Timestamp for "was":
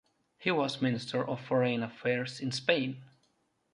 0.49-0.81